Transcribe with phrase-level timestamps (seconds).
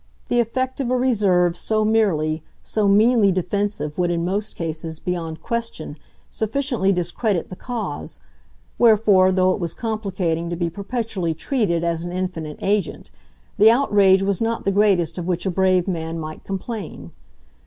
[0.29, 5.43] The effect of a reserve so merely, so meanly defensive would in most cases, beyond
[5.43, 5.95] question,
[6.27, 8.19] sufficiently discredit the cause;
[8.79, 13.11] wherefore, though it was complicating to be perpetually treated as an infinite agent,
[13.59, 17.11] the outrage was not the greatest of which a brave man might complain.